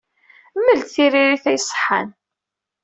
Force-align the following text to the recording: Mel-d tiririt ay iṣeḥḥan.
Mel-d 0.63 0.87
tiririt 0.93 1.45
ay 1.51 1.55
iṣeḥḥan. 1.57 2.09